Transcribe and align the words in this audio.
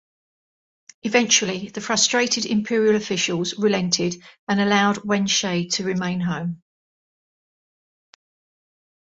Eventually, 1.03 1.69
the 1.69 1.79
frustrated 1.79 2.43
imperial 2.47 2.95
officials 2.95 3.53
relented 3.59 4.15
and 4.47 4.59
allowed 4.59 5.05
Wen 5.05 5.27
Shi 5.27 5.67
to 5.73 5.83
remain 5.83 6.21
home. 6.21 6.63